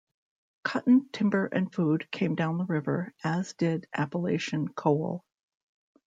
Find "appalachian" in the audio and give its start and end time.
3.93-4.67